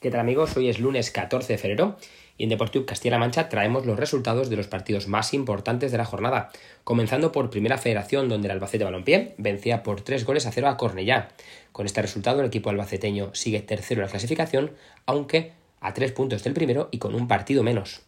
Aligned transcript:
¿Qué 0.00 0.10
tal 0.10 0.20
amigos? 0.20 0.56
Hoy 0.56 0.70
es 0.70 0.78
lunes 0.78 1.10
14 1.10 1.52
de 1.52 1.58
febrero 1.58 1.98
y 2.38 2.44
en 2.44 2.48
Deportivo 2.48 2.86
Castilla-La 2.86 3.18
Mancha 3.18 3.50
traemos 3.50 3.84
los 3.84 3.98
resultados 3.98 4.48
de 4.48 4.56
los 4.56 4.66
partidos 4.66 5.08
más 5.08 5.34
importantes 5.34 5.92
de 5.92 5.98
la 5.98 6.06
jornada, 6.06 6.48
comenzando 6.84 7.32
por 7.32 7.50
Primera 7.50 7.76
Federación 7.76 8.30
donde 8.30 8.48
el 8.48 8.52
Albacete 8.52 8.84
Balompié 8.84 9.34
vencía 9.36 9.82
por 9.82 10.00
3 10.00 10.24
goles 10.24 10.46
a 10.46 10.52
0 10.52 10.68
a 10.68 10.78
Cornellá. 10.78 11.28
Con 11.72 11.84
este 11.84 12.00
resultado 12.00 12.40
el 12.40 12.46
equipo 12.46 12.70
albaceteño 12.70 13.34
sigue 13.34 13.60
tercero 13.60 14.00
en 14.00 14.06
la 14.06 14.10
clasificación, 14.10 14.70
aunque 15.04 15.52
a 15.82 15.92
3 15.92 16.12
puntos 16.12 16.42
del 16.44 16.54
primero 16.54 16.88
y 16.90 16.96
con 16.96 17.14
un 17.14 17.28
partido 17.28 17.62
menos. 17.62 18.00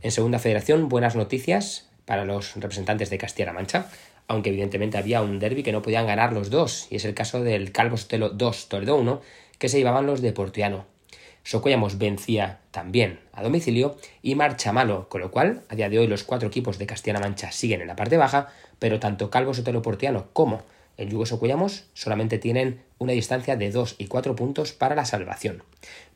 En 0.00 0.10
Segunda 0.10 0.40
Federación, 0.40 0.88
buenas 0.88 1.14
noticias 1.14 1.88
para 2.06 2.24
los 2.24 2.56
representantes 2.56 3.08
de 3.10 3.18
Castilla-La 3.18 3.52
Mancha, 3.52 3.88
aunque 4.26 4.50
evidentemente 4.50 4.98
había 4.98 5.22
un 5.22 5.38
derby 5.38 5.62
que 5.62 5.70
no 5.70 5.80
podían 5.80 6.08
ganar 6.08 6.32
los 6.32 6.50
dos, 6.50 6.88
y 6.90 6.96
es 6.96 7.04
el 7.04 7.14
caso 7.14 7.44
del 7.44 7.70
Calvo 7.70 7.98
Sotelo 7.98 8.30
2 8.30 8.68
Toledo 8.68 8.96
1, 8.96 9.22
que 9.60 9.68
se 9.68 9.78
llevaban 9.78 10.06
los 10.06 10.20
de 10.20 10.32
Portiano. 10.32 10.92
Socollamos 11.44 11.98
vencía 11.98 12.60
también 12.70 13.20
a 13.32 13.42
domicilio 13.42 13.96
y 14.22 14.34
marcha 14.34 14.72
malo, 14.72 15.08
con 15.10 15.20
lo 15.20 15.30
cual 15.30 15.62
a 15.68 15.76
día 15.76 15.90
de 15.90 15.98
hoy 15.98 16.06
los 16.06 16.24
cuatro 16.24 16.48
equipos 16.48 16.78
de 16.78 16.86
Castilla-La 16.86 17.20
Mancha 17.20 17.52
siguen 17.52 17.82
en 17.82 17.86
la 17.86 17.96
parte 17.96 18.16
baja, 18.16 18.48
pero 18.78 18.98
tanto 18.98 19.30
Calvo 19.30 19.52
Sotelo 19.52 19.82
Portiano 19.82 20.28
como 20.32 20.62
el 20.96 21.10
Yugo 21.10 21.26
Socuellamos 21.26 21.84
solamente 21.92 22.38
tienen 22.38 22.80
una 22.98 23.12
distancia 23.12 23.56
de 23.56 23.70
2 23.70 23.96
y 23.98 24.06
4 24.06 24.34
puntos 24.36 24.72
para 24.72 24.94
la 24.94 25.04
salvación. 25.04 25.62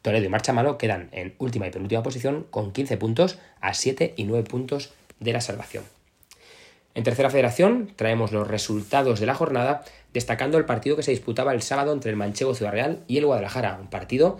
Toledo 0.02 0.24
y 0.24 0.28
Marcha 0.28 0.52
Malo 0.52 0.78
quedan 0.78 1.08
en 1.12 1.34
última 1.38 1.66
y 1.66 1.70
penúltima 1.70 2.02
posición 2.02 2.46
con 2.50 2.72
15 2.72 2.96
puntos 2.96 3.38
a 3.60 3.74
7 3.74 4.14
y 4.16 4.24
9 4.24 4.48
puntos 4.48 4.94
de 5.20 5.32
la 5.32 5.40
salvación. 5.40 5.84
En 6.94 7.04
tercera 7.04 7.28
federación 7.28 7.92
traemos 7.96 8.32
los 8.32 8.48
resultados 8.48 9.20
de 9.20 9.26
la 9.26 9.34
jornada, 9.34 9.84
destacando 10.14 10.58
el 10.58 10.64
partido 10.64 10.96
que 10.96 11.02
se 11.02 11.10
disputaba 11.10 11.52
el 11.52 11.62
sábado 11.62 11.92
entre 11.92 12.10
el 12.10 12.16
Manchego 12.16 12.54
Ciudad 12.54 12.72
Real 12.72 13.04
y 13.06 13.18
el 13.18 13.26
Guadalajara, 13.26 13.78
un 13.80 13.88
partido 13.88 14.38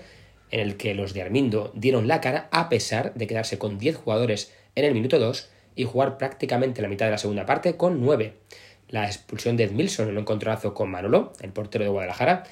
en 0.51 0.61
el 0.61 0.77
que 0.77 0.95
los 0.95 1.15
de 1.15 1.23
Armindo 1.23 1.73
dieron 1.75 2.09
la 2.09 2.21
cara 2.21 2.49
a 2.53 2.69
pesar 2.69 3.15
de 3.15 3.27
quedarse 3.27 3.59
con 3.59 3.79
10 3.79 3.97
jugadores 3.97 4.53
en 4.75 4.85
el 4.85 4.95
minuto 4.95 5.19
2 5.19 5.51
y 5.77 5.85
jugar 5.85 6.19
prácticamente 6.19 6.83
la 6.83 6.89
mitad 6.89 7.07
de 7.07 7.13
la 7.13 7.19
segunda 7.19 7.47
parte 7.47 7.77
con 7.77 8.01
9. 8.01 8.35
La 8.89 9.07
expulsión 9.07 9.57
de 9.57 9.65
Edmilson 9.65 10.07
en 10.07 10.13
un 10.13 10.19
encontronazo 10.19 10.75
con 10.75 10.91
Manolo, 10.91 11.33
el 11.41 11.53
portero 11.53 11.85
de 11.85 11.91
Guadalajara, 11.91 12.45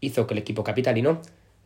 hizo 0.00 0.26
que 0.26 0.34
el 0.34 0.38
equipo 0.38 0.64
capitalino 0.64 1.22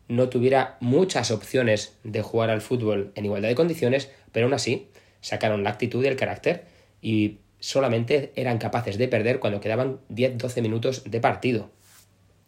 no 0.07 0.29
tuviera 0.29 0.77
muchas 0.79 1.31
opciones 1.31 1.97
de 2.03 2.21
jugar 2.21 2.49
al 2.49 2.61
fútbol 2.61 3.11
en 3.15 3.25
igualdad 3.25 3.49
de 3.49 3.55
condiciones, 3.55 4.09
pero 4.31 4.45
aún 4.45 4.53
así 4.53 4.89
sacaron 5.21 5.63
la 5.63 5.71
actitud 5.71 6.03
y 6.03 6.07
el 6.07 6.15
carácter 6.15 6.65
y 7.01 7.39
solamente 7.59 8.31
eran 8.35 8.57
capaces 8.57 8.97
de 8.97 9.07
perder 9.07 9.39
cuando 9.39 9.59
quedaban 9.59 9.99
10-12 10.09 10.61
minutos 10.61 11.03
de 11.05 11.19
partido. 11.19 11.69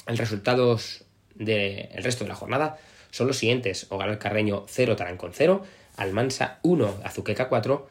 El 0.07 0.17
resultados 0.17 1.05
del 1.35 1.89
resto 2.03 2.23
de 2.23 2.29
la 2.29 2.35
jornada 2.35 2.77
son 3.11 3.27
los 3.27 3.37
siguientes: 3.37 3.85
Hogar 3.89 4.17
Carreño 4.17 4.65
0, 4.67 4.95
Tarancón 4.95 5.31
0, 5.33 5.63
Almansa 5.97 6.59
1, 6.63 7.01
Azuqueca 7.03 7.47
4, 7.47 7.87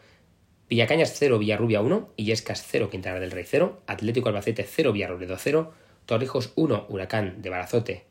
Villacañas 0.69 1.15
0, 1.17 1.39
Villarrubia 1.39 1.81
1, 1.81 2.11
Illescas 2.17 2.67
0, 2.69 2.91
Quintana 2.91 3.21
del 3.21 3.31
Rey 3.31 3.45
0, 3.47 3.83
Atlético 3.87 4.29
Albacete 4.29 4.65
0, 4.65 4.93
Villarrobledo 4.93 5.37
0, 5.39 5.73
Torrijos 6.07 6.53
1, 6.57 6.87
Huracán 6.89 7.43
de 7.43 7.51
Barazote 7.51 8.05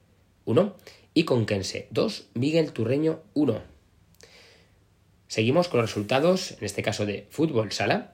1 0.45 0.75
y 1.13 1.25
Conquense 1.25 1.87
2, 1.91 2.29
Miguel 2.33 2.71
Turreño 2.71 3.21
1. 3.33 3.61
Seguimos 5.27 5.67
con 5.67 5.79
los 5.79 5.89
resultados, 5.89 6.51
en 6.53 6.65
este 6.65 6.81
caso 6.81 7.05
de 7.05 7.27
fútbol 7.29 7.71
sala, 7.71 8.13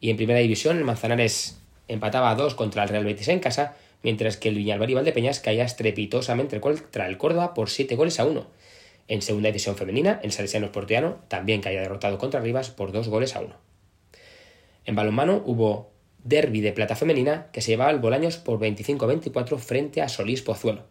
y 0.00 0.10
en 0.10 0.16
primera 0.16 0.40
división 0.40 0.76
el 0.76 0.84
Manzanares 0.84 1.58
empataba 1.88 2.30
a 2.30 2.34
2 2.34 2.54
contra 2.54 2.82
el 2.82 2.88
Real 2.88 3.04
Betis 3.04 3.28
en 3.28 3.40
casa, 3.40 3.76
mientras 4.02 4.36
que 4.36 4.48
el 4.48 4.56
Viñalbar 4.56 4.90
y 4.90 4.94
Valdepeñas 4.94 5.40
caía 5.40 5.64
estrepitosamente 5.64 6.60
contra 6.60 7.06
el 7.06 7.18
Córdoba 7.18 7.54
por 7.54 7.70
7 7.70 7.94
goles 7.96 8.20
a 8.20 8.24
1. 8.26 8.46
En 9.08 9.22
segunda 9.22 9.48
división 9.48 9.76
femenina, 9.76 10.20
el 10.22 10.32
Salesiano 10.32 10.72
Porteano 10.72 11.18
también 11.28 11.60
caía 11.60 11.80
derrotado 11.80 12.18
contra 12.18 12.40
Rivas 12.40 12.70
por 12.70 12.92
2 12.92 13.08
goles 13.08 13.36
a 13.36 13.40
1. 13.40 13.54
En 14.84 14.94
balonmano 14.94 15.42
hubo 15.44 15.90
derby 16.24 16.60
de 16.60 16.72
plata 16.72 16.96
femenina 16.96 17.48
que 17.52 17.60
se 17.60 17.72
llevaba 17.72 17.90
el 17.90 17.98
Bolaños 17.98 18.36
por 18.36 18.58
25 18.58 19.04
a 19.04 19.08
24 19.08 19.58
frente 19.58 20.02
a 20.02 20.08
Solís 20.08 20.42
Pozuelo. 20.42 20.84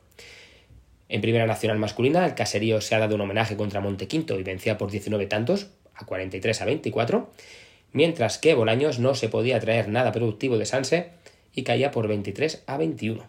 En 1.10 1.22
Primera 1.22 1.46
Nacional 1.46 1.78
masculina, 1.78 2.26
el 2.26 2.36
caserío 2.36 2.80
se 2.80 2.96
ha 2.96 3.00
dado 3.00 3.16
un 3.16 3.22
homenaje 3.22 3.58
contra 3.58 3.82
Montequinto 3.82 4.40
y 4.40 4.44
vencía 4.44 4.78
por 4.78 4.92
19 4.92 5.26
tantos, 5.26 5.68
a 5.94 6.06
43 6.06 6.62
a 6.62 6.66
24, 6.66 7.30
mientras 7.92 8.38
que 8.38 8.54
Bolaños 8.54 9.00
no 9.00 9.14
se 9.14 9.28
podía 9.28 9.60
traer 9.60 9.90
nada 9.90 10.14
productivo 10.14 10.58
de 10.58 10.66
Sanse 10.66 11.10
y 11.54 11.64
caía 11.64 11.92
por 11.92 12.08
23 12.08 12.64
a 12.66 12.78
21. 12.78 13.24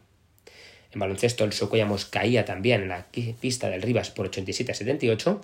En 0.92 1.00
baloncesto 1.00 1.44
el 1.44 1.52
Socollamos 1.52 2.04
caía 2.04 2.44
también 2.44 2.82
en 2.82 2.88
la 2.88 3.06
pista 3.40 3.70
del 3.70 3.82
Rivas 3.82 4.10
por 4.10 4.26
87 4.26 4.72
a 4.72 4.74
78. 4.74 5.40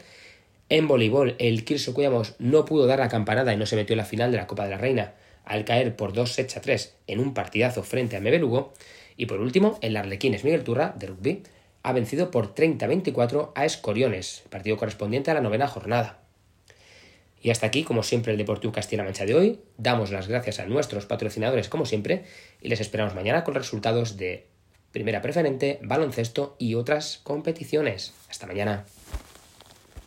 En 0.68 0.86
voleibol 0.86 1.34
el 1.38 1.64
Kirso 1.64 1.94
no 2.38 2.64
pudo 2.64 2.86
dar 2.86 2.98
la 2.98 3.08
campanada 3.08 3.54
y 3.54 3.56
no 3.56 3.64
se 3.64 3.76
metió 3.76 3.94
en 3.94 3.98
la 3.98 4.04
final 4.04 4.30
de 4.30 4.36
la 4.36 4.46
Copa 4.46 4.64
de 4.64 4.70
la 4.70 4.78
Reina 4.78 5.14
al 5.46 5.64
caer 5.64 5.96
por 5.96 6.12
2 6.12 6.30
sets 6.30 6.58
a 6.58 6.60
3 6.60 6.94
en 7.06 7.20
un 7.20 7.32
partidazo 7.32 7.82
frente 7.82 8.16
a 8.16 8.20
Mebelugo. 8.20 8.74
Y 9.16 9.26
por 9.26 9.40
último, 9.40 9.78
el 9.80 9.96
Arlequines 9.96 10.44
Miguel 10.44 10.62
Turra 10.62 10.94
de 10.98 11.06
rugby 11.06 11.42
ha 11.82 11.92
vencido 11.92 12.30
por 12.30 12.54
30 12.54 12.84
a 12.84 12.88
24 12.88 13.52
a 13.54 13.64
Escoriones, 13.64 14.42
partido 14.50 14.76
correspondiente 14.76 15.30
a 15.30 15.34
la 15.34 15.40
novena 15.40 15.66
jornada. 15.66 16.20
Y 17.40 17.50
hasta 17.50 17.66
aquí, 17.66 17.84
como 17.84 18.02
siempre, 18.02 18.32
el 18.32 18.38
Deportivo 18.38 18.72
Castilla-La 18.72 19.04
Mancha 19.04 19.26
de 19.26 19.34
hoy. 19.34 19.60
Damos 19.76 20.10
las 20.10 20.28
gracias 20.28 20.58
a 20.58 20.66
nuestros 20.66 21.06
patrocinadores, 21.06 21.68
como 21.68 21.86
siempre, 21.86 22.24
y 22.60 22.68
les 22.68 22.80
esperamos 22.80 23.14
mañana 23.14 23.44
con 23.44 23.54
resultados 23.54 24.16
de 24.16 24.46
Primera 24.92 25.22
Preferente, 25.22 25.78
baloncesto 25.82 26.56
y 26.58 26.74
otras 26.74 27.20
competiciones. 27.22 28.14
Hasta 28.28 28.46
mañana. 28.46 28.84